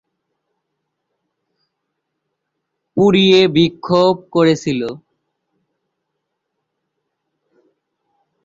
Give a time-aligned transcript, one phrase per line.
[2.97, 4.81] পুড়িয়ে বিক্ষোভ করেছিল।